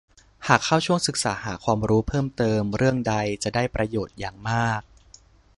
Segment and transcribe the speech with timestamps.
[0.47, 4.81] หากเข้าช่วงศึกษาหาความรู้เพิ่มเติมเรื่องใดจะได้ประโยชน์อย่างมาก